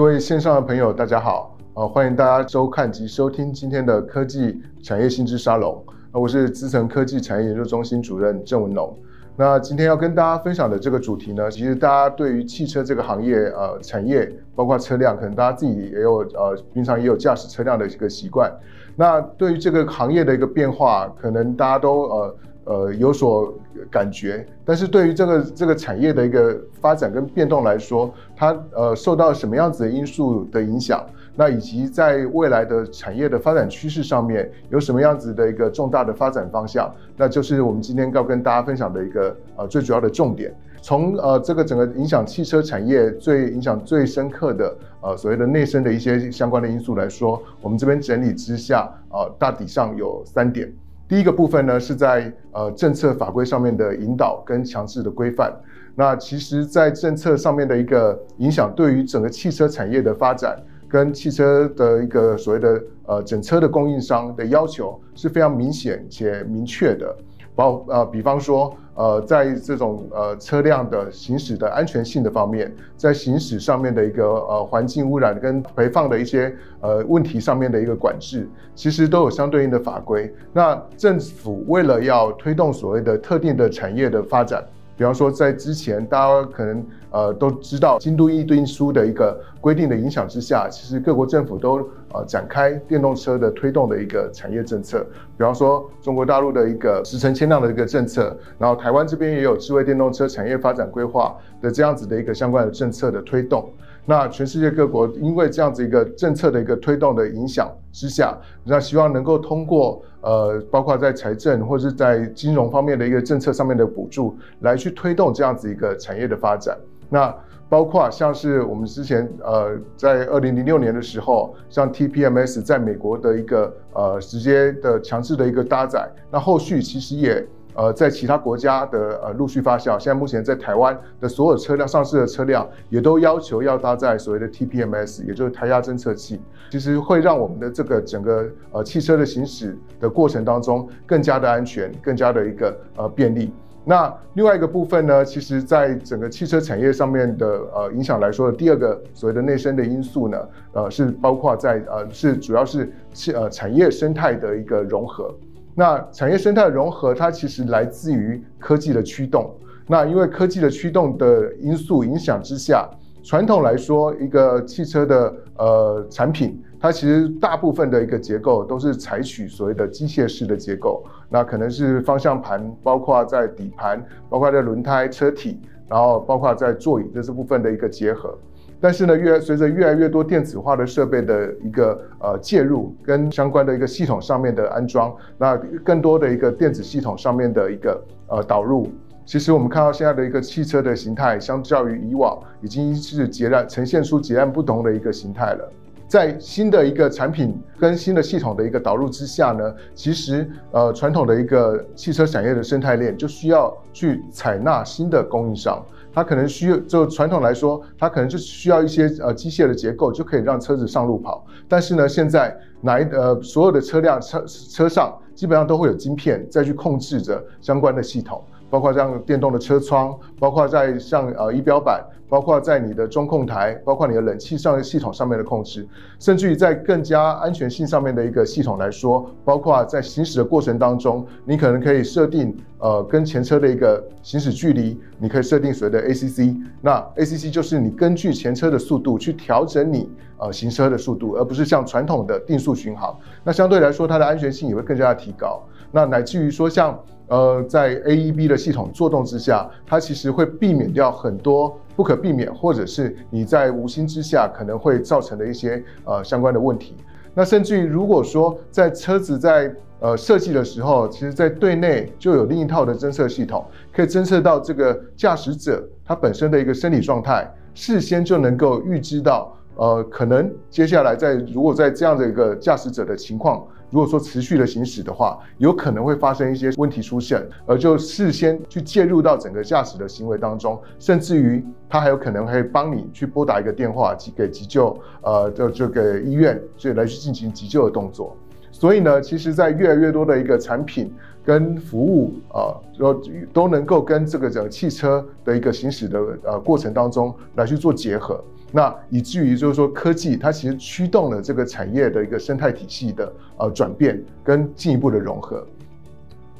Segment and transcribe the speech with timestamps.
[0.00, 5.84] 各位线上的朋友，大家好，呃，欢迎大家收看及收听今天的科技产业新知沙龙。
[6.10, 8.96] 我是资诚科技产业研究中心主任郑文龙。
[9.36, 18.50] 那今天要跟大家分享的这个主题呢，其实大家对于汽车这个行业，呃，产业包括车辆，可能大家自己也有，呃，平常也有驾驶车辆的一个习惯。
[18.96, 23.52] 那对于这个行业的一个变化，可能大家都呃呃有所
[23.90, 24.46] 感觉。
[24.64, 31.04] 但是对于这个这个产业的一个发展跟变动来说，它呃受到什么样子的因素的影响？
[31.36, 36.92] 那以及在未来的产业的发展趋势上面有什么样子的一个重大的发展方向？
[37.16, 40.54] 那就是我们今天要跟大家分享的一个呃最主要的重点。
[40.82, 50.70] 从呃这个整个影响汽车产业最影响最深刻的呃所谓的内生的一些相关的因素来说，我们这边整理之下呃大体上有三点。
[51.10, 55.52] 第一个部分呢是在呃政策法规上面的引导跟强制的规范。
[55.96, 60.56] 那其实，在政策上面的一个影响，对于整个汽车产业的发展。
[60.88, 67.16] 跟汽车的一个所谓的呃整车的供应商的要求是非常明显且明确的，
[67.60, 80.32] 包呃比方说呃在这种呃车辆的行驶的安全性的方面，在行驶上面的一个呃环境污染跟排放的一些呃问题上面的一个管制，其实都有相对应的法规。
[80.54, 84.64] 那政府为了要推动所谓的特定的产业的发展。
[84.96, 95.04] 比方说，在之前大家可能呃都知道京都议定书的一个规定的影响之下，其实各国政府都呃展开电动车的推动的一个产业政策。
[95.36, 103.72] 比方说，中国大陆的一个十成千辆的一个政策，然后台湾这边也有智慧电动车产业发展规划的这样子的一个相关的政策的推动。
[104.06, 116.76] 那全世界各国因为这样子一个政策的一个推动的影响之下，那希望能够通过呃，包括在财政或是在金融方面的一个政策上面的补助，来去推动这样子一个产业的发展。
[117.08, 117.32] 那
[117.70, 127.46] 包括像是我们之前呃，在二零零六年的时候，像 TPMS 在美国的一个呃直接的强制的一个搭载，那后续其实也。
[127.72, 136.40] 呃，在其他国家的呃陆续发酵，现在目前在台湾的所有车辆上市的车辆，也都要求要搭载所谓的 TPMS，也就是胎压侦测器，
[136.72, 143.52] 其实会让我们的这个整个呃汽车的行驶的过程当中更加的安全，更加的一个呃便利。
[143.90, 150.38] 那另外一个部分呢，其实在整个汽车产业上面的呃影响来说的第二个所谓的内生的因素呢，
[150.74, 155.34] 呃是包括在呃是主要是是呃产业生态的一个融合。
[155.74, 159.52] 那产业生态的融合，它其实来自于科技的驱动。
[159.88, 162.88] 那因为科技的驱动的因素影响之下，
[163.22, 171.04] 传统来说，一个汽车的呃产品，它其实大部分的一个结构都是采取所谓的机械式的结构。
[171.28, 178.36] 那可能是方向盘，包括在底盘，包括在轮胎、车体，然后包括在座椅的这部分的一个结合。
[178.82, 185.54] 但是呢，越随着越来越多电子化的设备的一个呃介入，跟相关的一个系统上面的安装，那
[185.84, 188.88] 更多的一个电子系统上面的一个呃导入，
[189.30, 195.72] 其实我们看到现在的一个汽车的形态，相较于以往，已经是截然呈现出截然不同的一个形态了。
[196.08, 205.80] 在新的一个产品跟新的系统的一个导入之下呢，其实呃传统的一个汽车产业的生态链就需要去采纳新的供应商。
[206.12, 211.46] 它可能需要，就传统来说，它可能就需要一些呃机械的结构，就可以让车子上路跑。
[211.68, 222.02] 但是呢，现在哪一呃所有的车辆车车上基本上都会有晶片再去控制着相关的系统，包括像电动的车窗，包括在像呃仪表板。
[222.30, 225.84] 包括在你的中控台，包括你的冷气上系统上面的控制，
[226.20, 240.08] 甚至于在更加安全性上面的一个系统来说，包括在行驶的过程当中，你可能可以设定呃跟前车的一个行驶距离，你可以设定所谓的 ACC，那 ACC 就是你根据前车的速度去调整你
[240.38, 245.60] 呃行车的速度，而不是像传统的定速巡航，那相对来说它的安全性也会更加的提高，
[245.90, 246.96] 那乃至于说像。
[247.30, 256.96] 呃，在 AEB 的系统作动之下，它其实会避免掉很多不可避免，或者是你在无心之下可能会造成的一些呃相关的问题。
[257.32, 273.64] 那甚至于如果说在车子在呃设计的时候，其实在对内就有另一套的侦测系统，可以侦测到这个驾驶者他本身的一个生理状态，事先就能够预知到，呃，可能接下来在如果在这样的一个驾驶者的情况。
[273.92, 288.36] 如果说持续的行驶的话，有可能会发生一些问题出现，而就事先去介入到整个驾驶的行为当中，甚至于他还有可能会帮你去拨打一个电话，给急救，呃，就这个医院，所以来去进行急救的动作。
[288.70, 291.12] 所以呢，其实，在越来越多的一个产品
[291.44, 293.20] 跟服务啊，都、呃、
[293.52, 298.40] 都能够跟这个整个汽车的一个行驶的呃过程当中来去做结合。
[298.72, 305.66] 那以至于就是说科技它其实驱动了这个产业的一个生态体系的呃转变跟进一步的融合。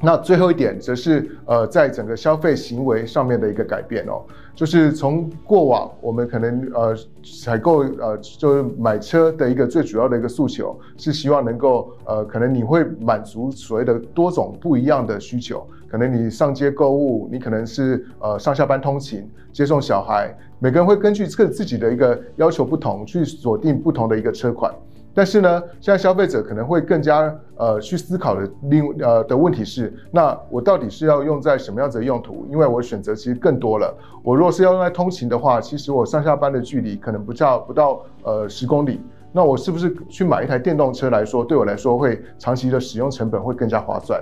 [0.03, 4.23] 那最后一点则是呃，在整个消费行为上面的一个改变哦，
[4.55, 24.73] 就是从过往我们可能呃采购呃就是买车的一个最主要的一个诉求是希望能够呃可能你会满足所谓的多种不一样的需求，可能你上街购物，你可能是呃上下班通勤、接送小孩，每个人会根据这个自己的一个要求不同去锁定不同的一个车款。
[25.13, 32.45] 但是呢，现在消费者可能会更加呃去思考的另呃的问题是，那我到底是要用在什么样子的用途？
[32.49, 33.93] 因为我选择其实更多了。
[34.23, 39.01] 我如果是要用来通勤的话，其实我上下班的距离可能不到不到呃十公里。
[39.33, 44.21] 那我是不是去买一台电动车来说，对我来说会长期的使用成本会更加划算？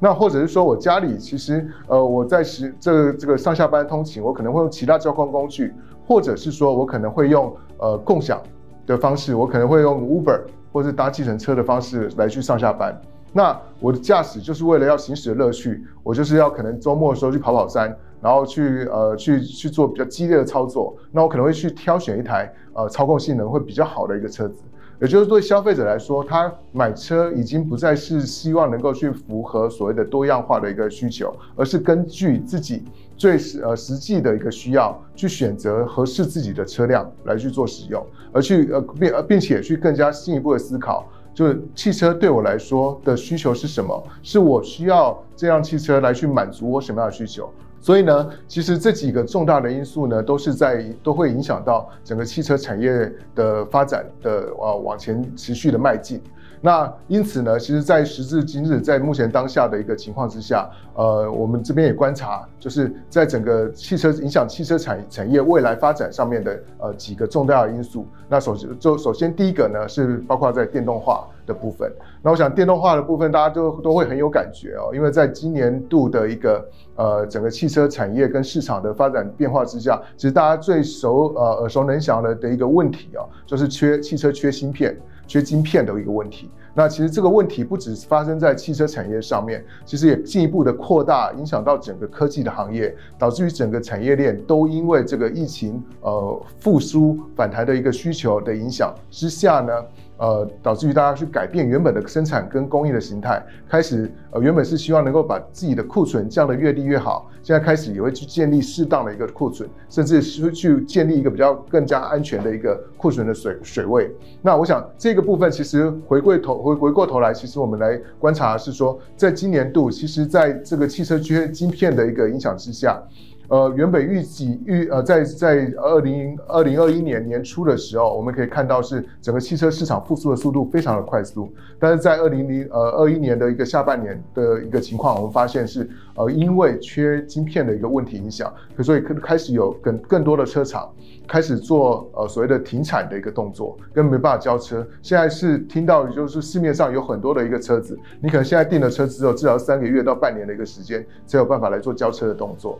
[0.00, 5.74] 那或者是说我家里其实呃我在使这个这个上下班通勤，我可能会用其他交通工具，
[6.06, 8.40] 或者是说我可能会用呃共享。
[8.88, 10.40] 的方式，我可能会用 Uber
[10.72, 13.00] 或是搭计程车的方式来去上下班。
[13.32, 20.96] 那我的驾驶就是为了要行驶的乐趣，我就是要可能周末的时候去跑跑山，然后去呃去去做比较激烈的操作。
[21.12, 24.62] 那我可能会去挑选一台呃操控性能会比较好的一个车子。
[25.00, 32.82] 也就是对消费者来说，他买车已经不再是希望能够去符合所谓的多样化的一个需求，而是根据自己
[33.18, 41.04] 最实呃实际的一个需要去选择合适自己的车辆来去做使用，而去呃并呃并且去更加进一步的思考，
[41.34, 44.02] 就是汽车对我来说的需求是什么？
[44.22, 47.52] 是我需要这辆汽车来去满足我什么样的需求？
[47.80, 56.20] 所以呢，其实这几个重大的因素呢，都是在都会影响到整个汽车产业的发展的呃往前持续的迈进。
[56.60, 68.06] 那因此呢，其实，在时至今日，在目前当下的一个情况之下，呃，我们这边也观察，就是在整个汽车影响汽车产产业未来发展上面的呃几个重大的因素。
[68.28, 71.90] 那首先就首先第一个呢，是包括在电动化的部分。
[72.22, 84.98] 那我想电动化的部分，大家都都会很有感觉哦，因为在今年度的一个呃整个汽车产业跟市场的发展变化之下，其实大家最熟呃耳熟能详的的一个问题啊，就是缺汽车缺芯片。
[85.28, 99.72] 缺晶片的一个问题，那其实这个问题不只是发生在汽车产业上面，其实也进一步的扩大，影响到整个科技的行业，导致于整个产业链都因为这个疫情呃复苏反弹的一个需求的影响之下呢。
[100.18, 114.10] 呃，导致于大家去改变原本的生产跟供应的形态，开始呃原本是希望能够把自己的库存降得越低越好，现在开始也会去建立适当的一个库存，甚至是去建立一个比较更加安全的一个库存的水水位。
[114.42, 123.00] 那我想这个部分其实回归头回回过头来，其实我们来观察是说，在今年度，其实在这个汽车缺晶片的一个影响之下。
[123.48, 138.52] 呃，原本预计预呃，在在二零二零二一年年初的时候，我们可以看到是整个汽车市场复苏的速度非常的快速，但是在二零零呃二一年的一个下半年的一个情况，我们发现是呃因为缺晶片的一个问题影响，
[138.82, 140.86] 所以开始有更更多的车厂
[141.26, 144.86] 开始做呃所谓的停产的一个动作，跟没办法交车。
[145.00, 152.78] 现在是听到就是市面上有很多的一个车子，你可能现在订了车之后，至少三个月到半年的一个时间才有办法来做交车的动作。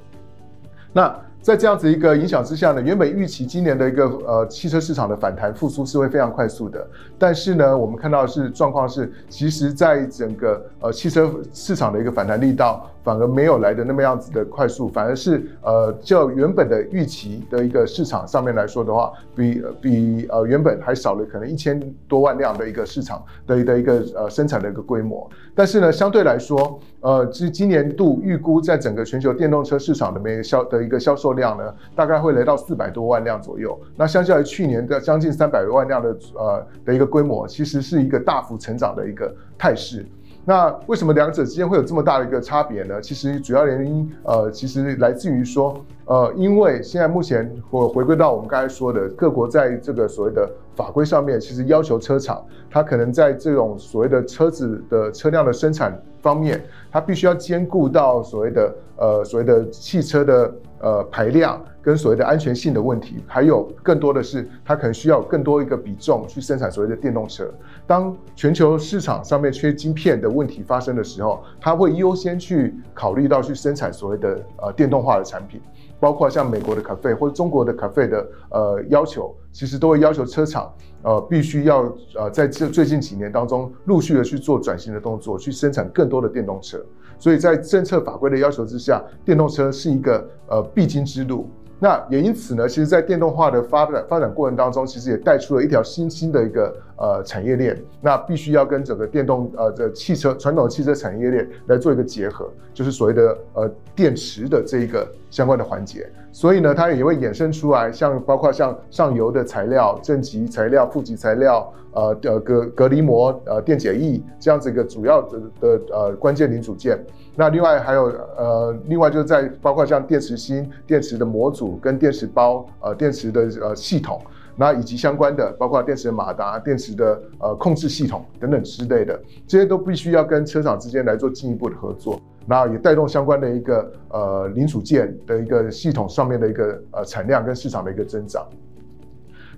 [0.93, 6.87] 那在这样子一个影响之下呢，原本预期今年的一个呃汽车市场的反弹复苏是会非常快速的，
[7.19, 12.91] 但是呢，我们看到是状况是，其实在整个呃汽车市场的一个反弹力道。
[13.05, 25.27] 反而没有来的那么样子的快速，反而是呃，就原本的预期的一个市场上面来说的话，比比呃原本还少了可能一千多万辆的一个市场的的一个呃生产的一个规模。
[25.55, 33.81] 但是呢，相对来说，呃，今今年度预估在整个全球电动车市场的每销的一个销售量呢，大概会来到四百多万辆左右。
[33.97, 40.05] 那相较于去年的将近三百万辆的呃的一个规模，其实是一个大幅成长的一个态势。
[40.49, 42.99] 那为什么两者之间会有这么大的一个差别呢？
[43.03, 61.63] 其实主要原因，呃，其实来自于说，呃，因为现在目前我回归到我们刚才说的，各国在这个所谓的法规上面，其实要求车厂，它可能在这种所谓的车子的车辆的生产方面，它必须要兼顾到所谓的呃所谓的汽车的呃排量。
[61.89, 67.51] 跟所谓的安全性的问题，还有更多的是，它可能需要更多一个比重去生产所谓的电动车。
[67.87, 75.63] 当全球市场上面缺晶片的问题发生的时候，它会优先去考虑到去生产所谓的呃电动化的产品，
[75.99, 86.85] 包括像美国的 CAFE 或者中国的 CAFE 的呃要求，其实都会要求车厂呃必须要呃在这最近几年当中陆续的去做转型的动作，去生产更多的电动车。
[87.19, 91.49] 所以在政策法规的要求之下，电动车是一个呃必经之路。
[91.81, 97.77] 那也因此呢，其实，在电动化的发展发展过程当中，其实也带出了一条新兴的一个呃产业链。
[98.01, 106.07] 那必须要跟整个电动呃的汽车传统汽车产业链来做一个结合，就是所谓的呃电池的这一个相关的环节。
[106.31, 117.03] 所以呢，它也会衍生出来，像包括像上游的材料、正极材料、负极材料，呃呃隔隔离膜、呃电解液这样子一个主要的的呃关键零组件。
[117.35, 118.05] 那另外还有
[118.37, 124.21] 呃，另外就是在包括像电池芯、电池的模组跟电池包、呃电池的呃系统，
[124.61, 138.45] 那以及相关的包括电池的马达、电池的呃控制系统等等之类的，这些都必须要跟车厂之间来做进一步的合作，那也带动相关的一个呃零组件的一个系统上面的一个呃产量跟市场的一个增长。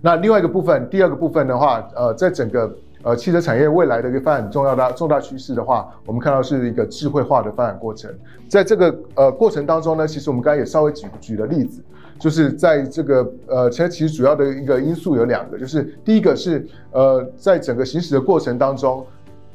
[0.03, 2.71] 那另外一个部分，第二个部分的话，呃，在整个
[3.03, 8.11] 呃，汽车产业未来的一个发展重要的重大趋势的话，我们看到是一个智慧化的发展过程。
[8.49, 11.83] 在这个呃过程当中呢，其实我们刚才也稍微举举了例子，
[12.21, 19.05] 就是在这个呃，其实其实主要的一个因素有两个，就是第一个是呃，在整个行驶的过程当中，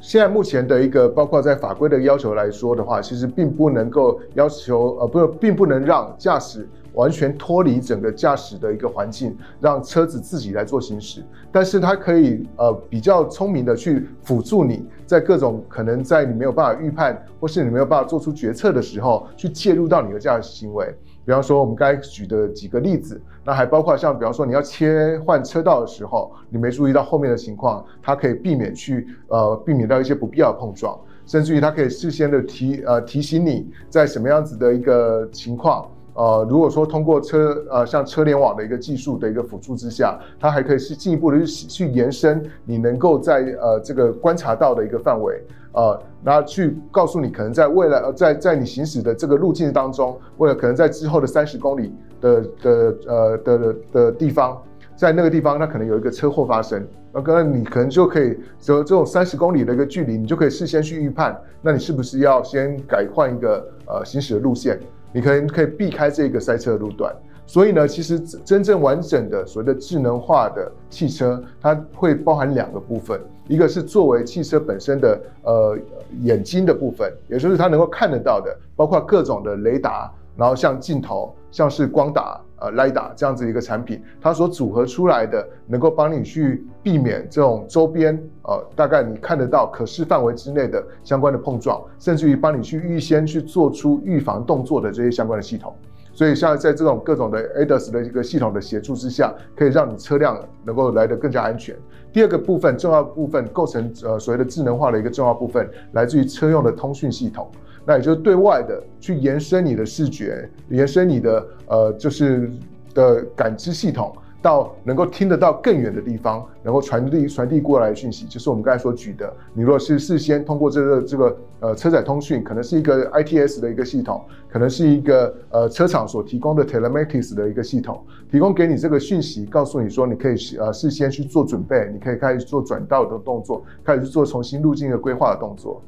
[0.00, 6.68] 现在目前的一个包括在法规的要求来说的话，其实并不能够要求呃，不，并不能让驾驶。
[6.96, 20.86] 完全脱离整个驾驶的一个环境，让车子自己来做行驶，但是它可以呃比较聪明的去辅助你在各种可能在你没有办法预判或是你没有办法做出决策的时候，去介入到你的驾驶行为。
[21.26, 35.90] 比方说我们刚才举的几个例子，那还包括像比方说你要切换车道的时候，你没注意到后面的情况，它可以避免去呃避免到一些不必要的碰撞，甚至于它可以事先的提呃提醒你在什么样子的一个情况。
[36.14, 45.42] 呃，如果说通过车呃像车联网的一个技术的一个辅助之下，它还可以是进一步的去去延伸你能够在呃这个观察到的一个范围，
[45.76, 54.60] 呃，那去告诉你可能在未来呃在在你行驶的这个路径当中，为了可能在之后的三十公里的的呃的的，的地方，
[54.96, 64.80] 在那个地方它可能有一个车祸发生，那可能你可能就可以走这种三十公里的一个距离，你就可以事先去预判，那你是不是要先改换一个呃行驶的路线？
[65.12, 67.14] 你可能可以避开这个塞车的路段，
[67.46, 75.78] 所以呢，其实真正完整的所谓的智能化的汽车，它会包含两个部分，一个是作为汽车本身的呃
[76.22, 82.40] 眼睛的部分，也就是它能够看得到的，包括各种的雷达，然后像镜头，像是光打。
[82.58, 95.76] 呃雷达这样子一个产品，它所组合出来的，能够帮你去避免这种周边呃，大概你看得到可视范围之内的相关的碰撞，甚至于帮你去预先去做出预防动作的这些相关的系统。
[96.16, 101.76] 所以，像在这种各种的 ADAS 的一个系统的协助之下，可以让你车辆能够来得更加安全。
[102.10, 107.46] 第二个部分，重要部分构成呃所谓的智能化的一个重要部分，来自于车用的通讯系统。
[107.84, 112.50] 那也就是对外的去延伸你的视觉，延伸你的呃就是
[112.94, 114.10] 的感知系统，
[114.46, 119.28] 到能够听得到更远的地方，能够传递传递过来的讯息，就是我们刚才所举的。
[119.52, 128.00] 你如果是事先通过这个这个呃车载通讯，可能是一个 ITS 的一个系统，可能是一个呃车厂所提供的 Telematics 的一个系统，
[128.30, 135.82] 提供给你这个讯息，告诉你说你可以呃事先去做准备，你可以开始做转道的动作，开始去做重新路径的规划的动作。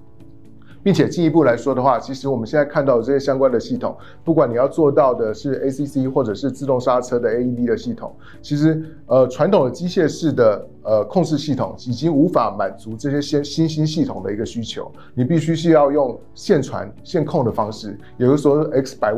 [0.89, 19.13] 并且进一步来说的话，其实我们现在看到的这些相关的系统，不管你要做到的是 ACC 或者是自动刹车的 AED 的系统，其实呃传统的机械式的呃控制系统已经无法满足这些新新兴系统的一个需求，你必须是要用线传线控的方式，也就是说 X by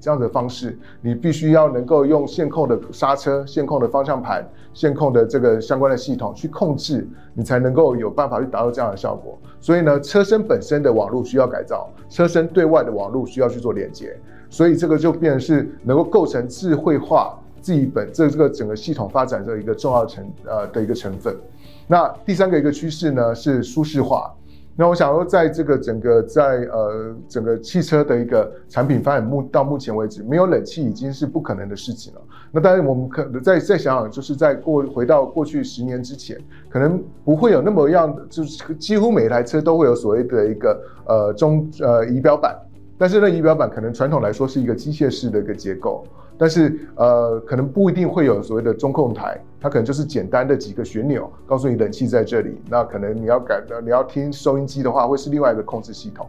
[0.00, 9.38] 这样的方式，你必须要能够用线控的刹车、线控的方向盘、线控的这个相关的系统去控制，你才能够有办法去达到这样的效果。
[9.60, 14.14] 所以呢，车身本身的网络需要改造，车身对外的网络需要去做连接，
[14.50, 21.34] 所以这个就变成是能够构成智慧化自己本这这个整个系统发展的一个重要成呃的一个成分。
[21.86, 24.30] 那第三个一个趋势呢是舒适化。
[24.76, 26.42] 那我想说，在这个整个在
[26.72, 32.20] 呃整个汽车的一个产品发展目到目前为止，没有冷气已经是不可能的事情了。
[32.50, 36.36] 那当然我们可能再再想想，就是在过回到过去十年之前，
[36.68, 42.58] 可能不会有那么样，就是几乎每一台车都会有所谓的一个呃中呃仪表板，
[42.98, 46.04] 但是呢仪表板可能传统来说是一个机械式的一个结构。
[46.36, 52.60] 但是，呃，可能不一定会有所谓的中控台，它可能就是简单的几个旋钮，告诉你冷气在这里。
[52.68, 56.26] 那可能你要改，你要听收音机的话，会是另外一个控制系统。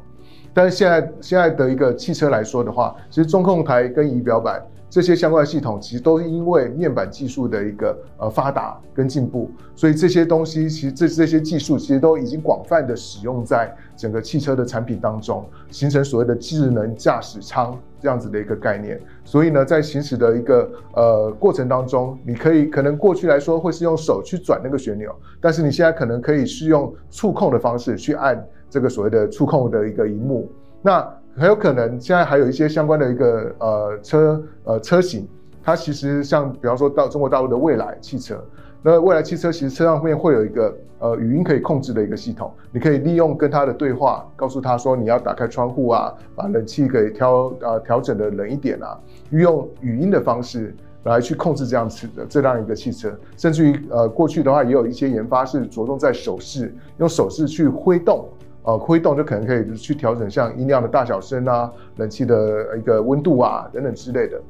[0.55, 4.59] 但是现在现在的一个汽车来说的话，其实中控台跟仪表板。
[4.87, 18.97] 这些相关的系统其实都是因为面板技术的一个呃发达跟进步，所以这些东西其实这这些技术其实都已经广泛的使用在整个汽车的产品当中，形成所谓的智能驾驶舱这样子的一个概念。
[19.25, 28.41] 所以呢，在行驶的一个呃过程当中，你可以可能过去来说会是用手去转那个旋钮，但是你现在可能可以是用触控的方式去按
[28.75, 30.51] 这个所谓的触控的一个荧幕。
[30.81, 31.01] 那
[31.37, 35.25] 很有可能现在还有一些相关的一个呃车呃车型，
[35.63, 38.43] 它其实像比方说到中国大陆的蔚来汽车，
[38.81, 58.27] 那蔚来汽车其实车上面会有一个呃语音可以控制的一个系统，你可以利用跟它的对话，告诉它说你要打开窗户啊，把冷气给调呃调整的冷一点啊，运用语音的方式来去控制这样子的这样一个汽车，甚至于呃过去的话也有一些研发是着重在手势，用手势去挥动。
[58.65, 64.41] 呃，挥动就可能可以去调整像音量的大小声啊，冷气的一个温度啊等等之类的。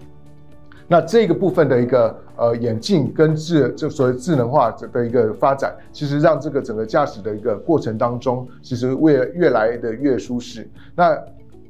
[0.88, 10.70] 那这个部分的一个呃眼镜跟智就所谓智能化的一个发展，其实让这个整个驾驶的一个过程当中，其实越越来的越舒适。
[10.96, 11.18] 那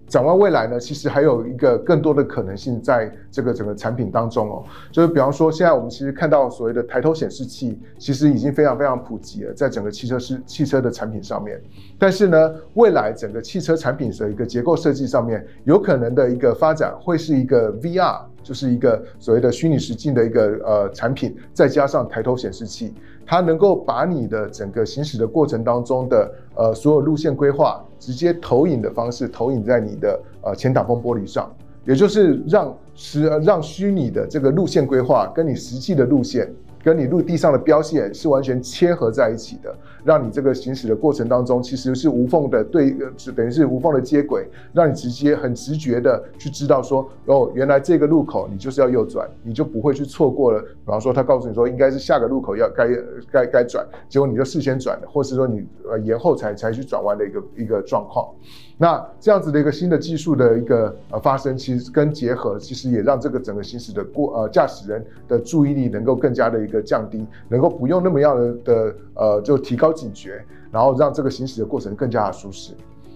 [0.08, 11.60] 展望未来呢，其实还有一个更多的可能性在这个整个产品当中哦，就是比方说，现在我们其实看到所谓的抬头显示器，其实已经非常非常普及了，在整个汽车是汽车的产品上面。
[11.98, 22.94] 但是呢，未来整个汽车产品的一个结构设计上面，有可能的一个发展会是一个 VR，就是一个所谓的虚拟实境的一个呃产品，再加上抬头显示器。
[23.28, 31.50] 它能够把你的整个行驶的过程当中的呃所有路线规划，直接投影的方式投影在你的呃前挡风玻璃上，
[31.86, 36.52] 也就是让实让虚拟的这个路线规划跟你实际的路线。
[36.86, 50.62] 跟你陆地上的标线是完全切合在一起的，让你这个行驶的过程当中其实是无缝的对，是等于是无缝的接轨，让你直接很直觉的去知道说，哦，原来这个路口你就是要右转，你就不会去错过了。
[50.62, 52.88] 比方说他告诉你说应该是下个路口要该
[53.32, 58.30] 该该转，结果你就事先转了，或是说你呃延后才才去转弯的一个一个状况。
[58.78, 72.74] 那这样子的一个新的技术的一个呃发生，其实跟结合，其实也让这个整个行驶的过呃驾驶人的注意力能够更加的一个降低，能够不用那么样的的呃就提高警觉，然后让这个行驶的过程更加的舒适。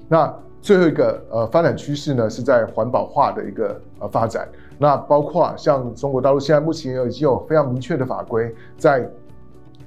[0.08, 4.48] 那最后一个呃发展趋势呢，是在环保化的一个呃发展。
[4.78, 9.06] 那包括像中国大陆现在目前已经有非常明确的法规，在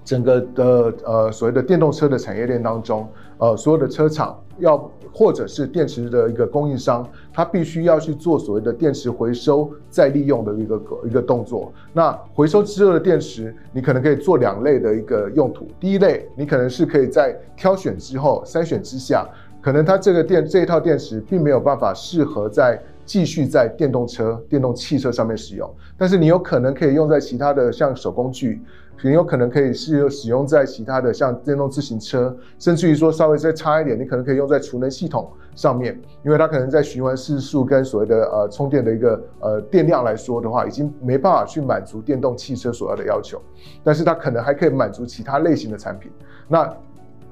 [0.05, 4.39] 整个的呃所谓的电动车的产业链当中，呃所有的车厂。
[4.63, 11.71] 要或者是电池的一个供应商，他必须要去做所谓的电池回收再利用的一个一个动作。
[11.93, 15.67] 那回收之后的电池，你可能可以做两类的一个用途。
[15.79, 19.29] 第一类，你可能是可以在挑选之后筛选之下，
[19.61, 22.81] 可能它这个电这一套电池并没有办法适合在
[23.13, 28.63] 继续在电动车、电动汽车上面使用，但是你有可能可以用在其他的像手工具。
[28.97, 43.43] 很有可能可以是使用在其他的像电动自行车，甚至于说稍微再差一点，你可能可以用在储能系统上面，因为它可能在循环次数跟所谓的呃充电的一个呃电量来说的话，已经没办法去满足电动汽车所要的要求，
[43.83, 46.13] 但是它可能还可以满足其他类型的产品。
[46.47, 46.73] 那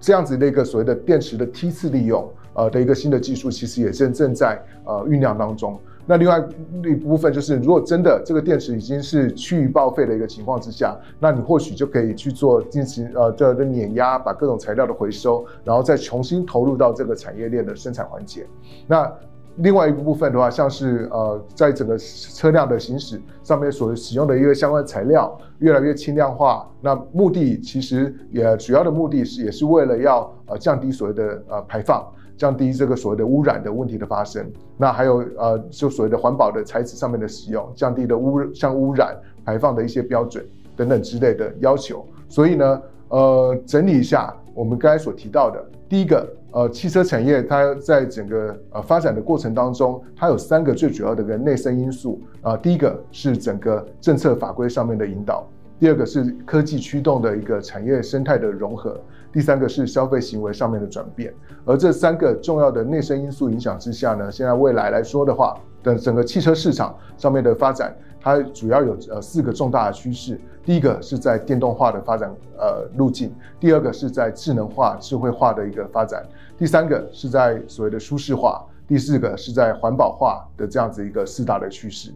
[0.00, 5.78] 这样子的一个所谓的电池的梯次利用呃的一个新的技术，其实也正正在呃酝酿当中。
[6.06, 6.42] 那另外
[6.84, 18.44] 一部分就是，如果真的这个电池已经是趋于报废的一个情况之下，那你或许就可以去做进行呃这个碾压，把各种材料的回收，然后再重新投入到这个产业链的生产环节。
[18.88, 19.12] 那
[19.56, 32.04] 另外一部分的话，像是呃在整个车辆的行驶上面所使用的一个相关材料越来越轻量化，那目的其实也主要的目的是也是为了要呃降低所谓的呃排放。
[32.40, 40.42] 降低这个所谓的污染的问题的发生，那还有呃，就所谓的环保的材质上面的使用，降低的污像污染排放的一些标准
[40.74, 42.02] 等等之类的要求。
[42.30, 55.46] 所以呢，呃，整理一下我们刚才所提到的，第一个，呃，汽车产业它在整个呃发展的过程当中，它有三个最主要的一个内生因素啊，呃，第一个是整个政策法规上面的引导。
[55.78, 58.98] 第二个是科技驱动的一个产业生态的融合，
[59.32, 61.32] 第三个是消费行为上面的转变。
[61.64, 70.40] 而这三个重要的内生因素影响之下呢，现在未来来说的话，等整个汽车市场上面的发展，它主要有呃四个重大的趋势。
[70.62, 76.22] 第一个是在电动化的发展呃路径，第二个是在智能化、智慧化的一个发展，
[76.58, 82.12] 第三个是在所谓的舒适化，第四个是在环保化的这样子一个四大的趋势。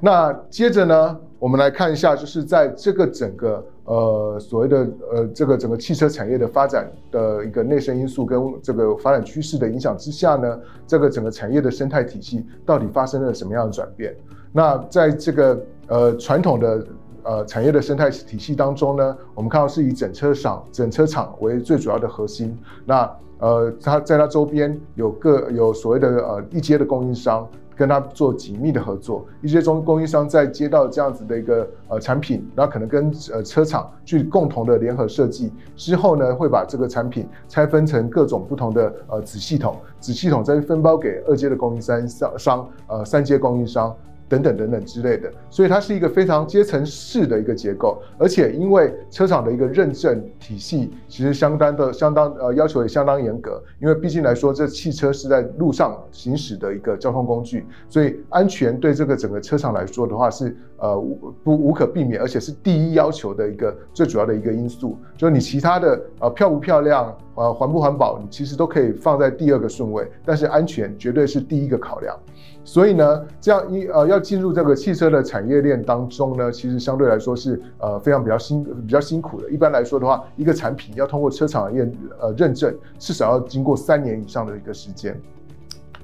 [0.00, 14.14] 那接着呢，我们来看一下，就是在这个整个呃所谓的呃这个整个汽车产业的发展的一个内生因素跟这个发展趋势的影响之下呢，这个整个产业的生态体系到底发生了什么样的转变？
[14.52, 16.86] 那在这个呃传统的
[17.24, 22.56] 呃产业的生态体系当中呢，我们看到是以整车厂整车厂为最主要的核心。
[22.84, 27.48] 那呃它在它周边有各有所谓的呃一阶的供应商。
[27.76, 42.08] 跟他做紧密的合作，一些中供应商在接到这样子的一个呃产品，然后可能跟呃车厂去共同的联合设计之后呢，会把这个产品拆分成各种不同的呃子系统，子系统再分包给二阶的供应商
[42.38, 43.94] 商呃三阶供应商。
[44.32, 72.16] 等等等等之类的，所以它是一个非常阶层式的一个结构，而且因为车厂的一个认证体系其实相当的相当呃要求也相当严格，因为毕竟来说这汽车是在路上行驶的一个交通工具，所以安全对这个整个车厂来说的话是呃无不无可避免，而且是第一要求的一个最主要的一个因素，就是你其他的呃漂不漂亮呃环不环保，你其实都可以放在第二个顺位，但是安全绝对是第一个考量。
[72.64, 79.50] 所以呢，这样一呃要进入这个汽车的产业链当中呢，其实相对来说是呃非常比较辛比较辛苦的。
[79.50, 85.20] 一般来说的话，一个产品要通过车厂验呃认证，至少要经过三年以上的一个时间。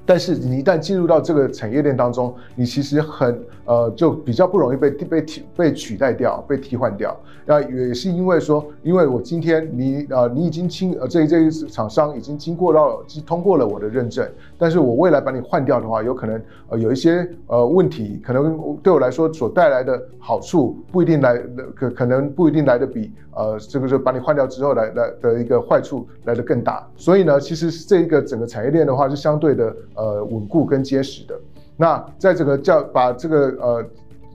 [0.08, 7.14] 但是你一旦进入到这个产业链当中，你其实很呃就比较不容易被被替被取代掉、被替换掉。
[7.44, 21.36] 那也是因为说，因为我今天你呃你已经经呃这这一厂商已经经过到通过了我的认证，但是我未来把你换掉的话，有可能呃有一些呃问题，可能对我来说所带来的好处不一定来
[21.76, 26.86] 可可能不一定来的比呃这个是把你换掉之后来来的一个坏处来的更大。
[26.96, 29.76] 所以呢，其实这一个整个产业链的话是相对的。
[29.98, 31.34] 呃，稳固跟结实的。
[31.76, 33.84] 那在这个叫把这个呃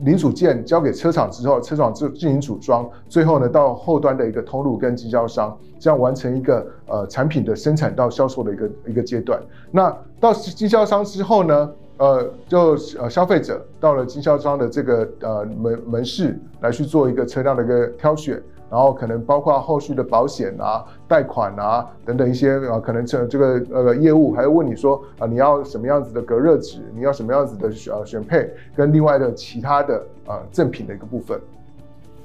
[0.01, 9.41] 零组件交给车厂之后，车厂就进行组装，最后呢到后端的一个通路跟经销商，这样完成一个呃产品的生产到销售的一个一个阶段。
[9.71, 18.41] 那到经销商之后呢，呃，就呃消费者到了经销商的这个呃门门市来去做一个车辆的一个挑选。
[18.73, 31.39] 然后可能包括后续的保险啊、贷款啊等等一些呃，可能这这个呃业务，还会问你说啊、你要什么样子的隔热纸，你要什么样子的呃选配，跟另外的其他的呃赠品的一个部分。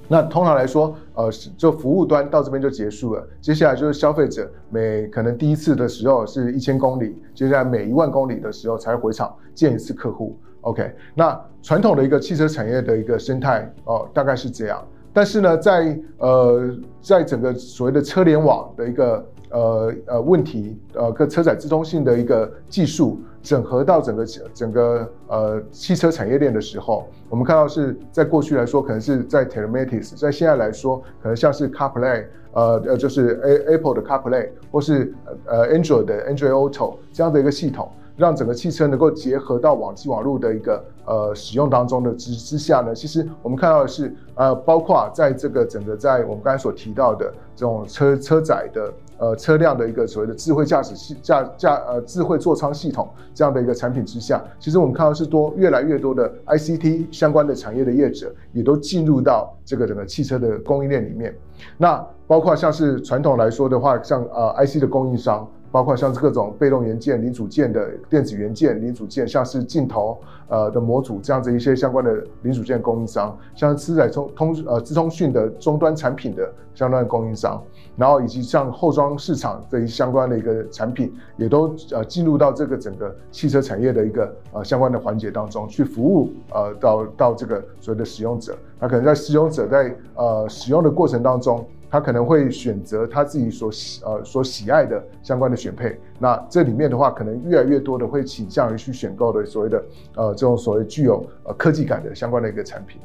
[0.09, 3.23] 那通常来说，呃，就服务端到这边就结束了。
[3.43, 10.35] 接下来就是消费者每可能第一次的时候是一千公里，接下来每一万公里的时候才回厂见一次客户。
[10.63, 14.83] OK，那传统的一个汽车产业的一个生态哦、大概是这样。
[15.13, 35.13] 但是呢，在呃，在整个所谓的车联网的一个呃呃问题，呃，跟车载自通性的一个技术整合到整个整个呃汽车产业链的时候，我们看到是在过去来说，可能是在 Telematics，在现在来说，可能像是 CarPlay，呃呃，就是 A Apple 的 CarPlay，或是
[35.47, 37.89] 呃 Android 的 Android Auto 这样的一个系统。
[38.19, 61.33] 让整个汽车能够结合到网际网络的一个呃使用当中的之之下呢，其实我们看到的是呃，包括在这个整个在我们刚才所提到的这种车车载的呃车辆的一个所谓的智慧驾驶系驾驾呃智慧座舱系统这样的一个产品之下，其实我们看到是多越来越多的 ICT 相关的产业的业者也都进入到这个整个汽车的供应链里面。
[61.77, 65.49] 那包括像是传统来说的话，像呃 IC 的供应商。
[65.71, 77.63] 包括像是各种被动元件、零组件的电子元件、零组件，像是镜头呃的模组这样子一些相关的零组件供应商，像是车载通通呃资通讯的终端产品的相关的供应商，
[77.97, 91.65] 然后以及像后装市场这一相关的一个产品，也都呃进入到这个整个汽车产业的一个呃相关的环节当中去服务呃到到这个所谓的使用者，那可能在使用者在呃使用的过程当中。
[91.91, 103.01] 他可能会选择他自己所喜呃所喜爱的相关的选配，那这里面的话，可能越来越多的会倾向于去选购的所谓的呃这种所谓具有呃科技感的相关的一个产品。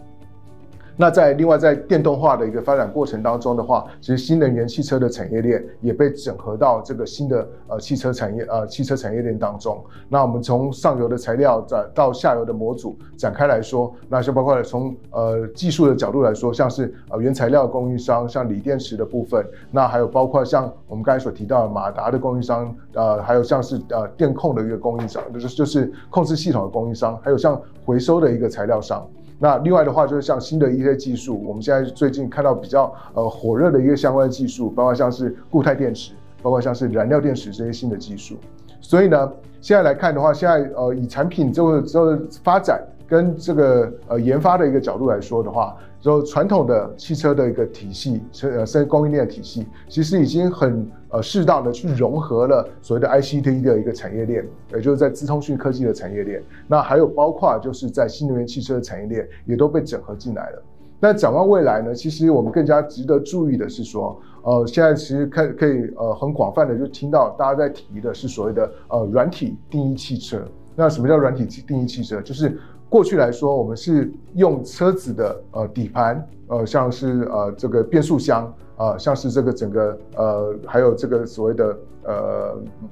[0.96, 9.84] 那在另外在电动化的一个发展过程当中的话，其实新能源汽车的产业链也被整合到这个新的呃汽车产业呃汽车产业链当中。
[10.08, 29.08] 那我们从上游的材料展到下游的模组展开来说，那就包括从呃技术的角度来说，像是呃原材料供应商，像锂电池的部分，那还有包括像我们刚才所提到的马达的供应商，呃，还有像是呃电控的一个供应商，就是就是控制系统的供应商，还有像回收的一个材料商。
[29.44, 38.38] 那另外的话，就是像新的一些技术，我们现在最近看到比较呃火热的一个相关的技术，包括像是固态电池，包括像是燃料电池这些新的技术。
[38.80, 39.30] 所以呢，
[39.60, 60.64] 现在来看的话，现在呃以产品这个这个发展跟这个呃研发的一个角度来说的话，就传统的汽车的一个体系，呃，生供应链体系，其实已经很呃适当的去融合了所谓的 ICT 的一个产业链，也就是在资通讯科技的产业链，那还有包括就是在新能源汽车的产业链也都被整合进来了。
[61.00, 70.42] 那展望未来呢，其实我们更加值得注意的是说，呃，现在其实可可以呃很广泛的就听到大家在提的是所谓的呃软体定义汽车。
[70.76, 72.22] 那什么叫软体定义汽车？
[72.22, 72.58] 就是
[72.90, 78.46] 过去来说，我们是用车子的呃底盘，呃像是呃这个变速箱，
[78.78, 82.14] 啊、呃、像是这个整个呃还有这个所谓的呃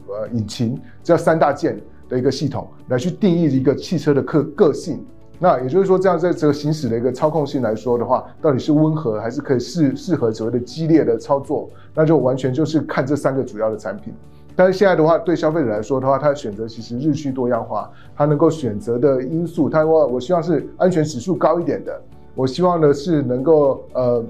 [0.07, 5.05] 呃引擎这三大件的一个系统来去定义一个汽车的个个性。
[5.43, 11.67] 那也就是说，这样在这个行驶的一个操控性来说的话，到底是温和还是可以适适合所谓的激烈的操作？
[11.95, 14.13] 那就完全就是看这三个主要的产品。
[14.55, 21.99] 但是现在的话，对消费者来说的话，他的选择其实日趋多样化，他能够选择的因素，他说我希望是安全指数高一点的，
[22.35, 24.23] 我希望的是能够呃，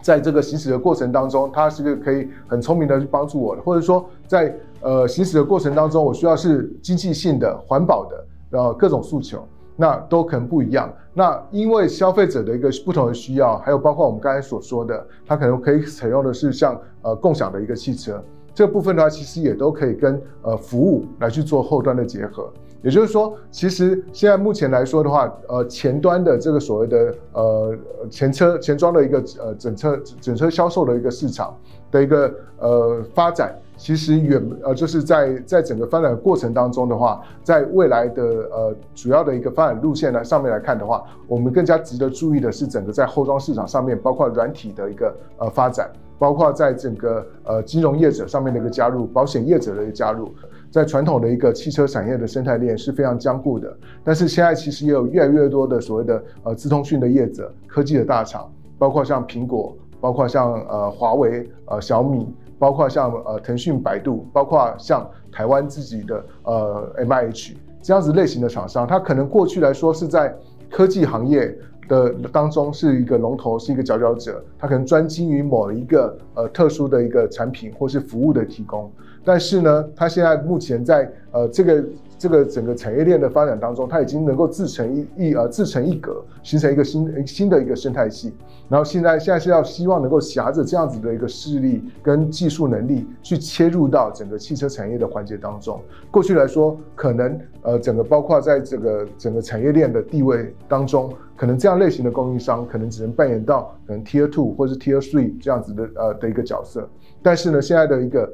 [0.00, 8.26] 在这个行驶的过程当中，它是个可以很聪明的去帮助我的，或者说在呃行驶的过程当中，我需要是经济性的、环保的，
[8.58, 10.92] 呃各种诉求，那都可能不一样。
[11.14, 18.22] 那因为消费者的一个不同的需要，还有包括我们刚才所说的，他可能可以采用的是像呃共享的一个汽车。
[18.54, 22.52] 这部分的话，其实也都可以跟呃服务来去做后端的结合。
[22.82, 27.76] 也就是说，其实现在目前来说的话，呃前端的这个所谓的呃
[28.10, 31.56] 前车前装的一个呃整车整车销售的一个市场
[31.92, 45.88] 的一个呃发展，其实远呃就是在在整个发展的过程当中的话，在未来的呃主要的一个发展路线呢上面来看的话，我们更加值得注意的是整个在后装市场上面，包括软体的一个呃发展。
[46.18, 50.32] 包括在整个呃金融业者上面的一个加入，保险业者的一个加入，
[50.72, 53.76] 在传统的一个汽车产业的生态链是非常坚固的。
[54.02, 70.34] 但是现在其实也有越来越多的所谓的呃资通讯的业者、科技的大厂，包括像苹果，包括像呃华为、呃小米，包括像呃腾讯、百度，包括像台湾自己的呃 MIH 这样子类型的厂商，它可能过去来说是在
[70.70, 71.54] 科技行业。
[71.92, 78.90] 的当中是一个龙头，是一个佼佼者，他可能专精于某一个呃特殊的一个产品或是服务的提供，
[79.24, 81.84] 但是呢，他现在目前在呃这个。
[82.22, 88.32] 这个整个产业链的发展当中，它已经能够自成一一呃自成一格，形成一个新新的一个生态系。
[88.68, 95.80] 然后现在现在是要希望能够挟着这样子的一个势力跟技术能力去切入到整个汽车产业的环节当中。
[96.12, 106.88] 过去来说，可能呃整个包括在这个整个产业链的地位当中，可能这样类型的供应商可能只能扮演到可能 Tier Two 或是 Tier Three 这样子的呃的一个角色。
[107.20, 108.32] 但是呢，现在的一个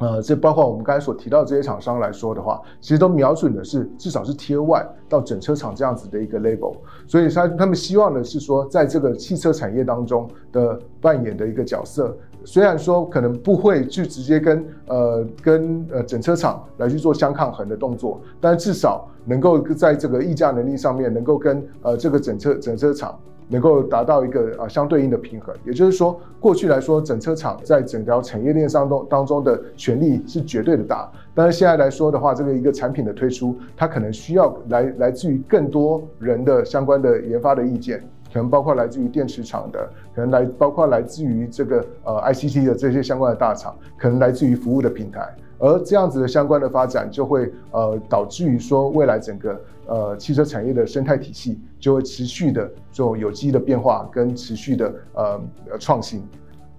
[0.00, 6.74] 呃，这包括我们刚才所提到的这些厂商来说的话，其实都瞄准的是至少是 Tier One 到整车厂这样子的一个 label，
[7.06, 23.18] 所以他他们希望的是说，在这个汽车产业当中的扮演的一个角色，虽然说可能不会去直接跟呃跟呃整车厂来去做相抗衡的动作，但至少能够在这个议价能力上面，能够跟呃这个整车整车厂。
[23.50, 38.00] 能够达到一个啊相对应的平衡，也就是说，过去来说，整车厂在整条产业链上当当中的权力是绝对的大，但是现在来说的话，这个一个产品的推出，它可能需要来来自于更多人的相关的研发的意见，
[38.32, 45.34] 可能包括来自于电池厂的，可能来包括来自于这个呃 ICT 的这些相关的大厂，可能来自于服务的平台。
[45.60, 55.40] 而这样子的相关的发展，就会呃导致于说，未来整个呃汽车产业的生态体系就会持续的这种有机的变化跟持续的呃
[55.78, 56.26] 创新。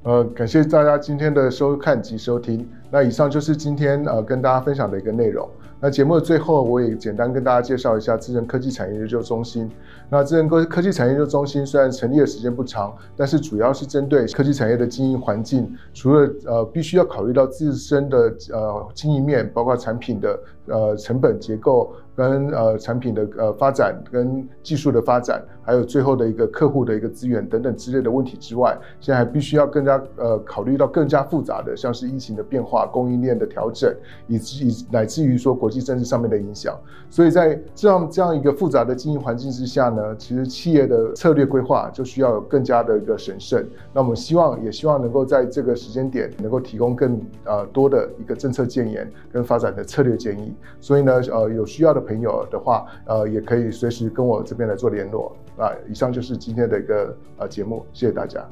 [0.04, 2.68] 呃，感谢大家今天的收看及收听。
[2.90, 5.48] 那以上就是今天呃跟大家分享的一个内容。
[5.80, 9.70] 那节目的最后，我也简单跟大家介绍一下智能科技产业研究中心。
[10.12, 18.18] 那智能科科技产业研究中心虽然成立的时间不长，但是主要是针对科技产业的经营环境，除了呃必须要考虑到自身的
[18.52, 21.94] 呃经营面，包括产品的呃成本结构。
[22.16, 33.96] 跟呃产品的呃发展，跟技术的发展，还有最后的一个客户的一个资源等等之类的问题之外，现在还必须要更加呃考虑到更加复杂的，像是疫情的变化、供应链的调整，
[34.28, 36.78] 以及以乃至于说国际政治上面的影响。
[37.10, 43.66] 所以在这样这样一个复杂的经营环境之下呢，其实企业的策略规划就需要更加的一个审慎。
[43.94, 50.54] 那我们希望也希望能够在这个时间点能够提供更呃多的一个政策建言跟发展的策略建议。
[50.82, 52.01] 所以呢，呃有需要的。
[52.02, 55.36] 朋友的话，呃，也可以随时跟我这边来做联络。
[55.58, 58.46] 那以上就是今天的一个呃节目，谢谢大家。